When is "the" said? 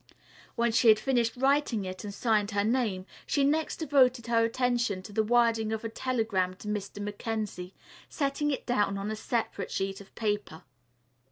5.13-5.21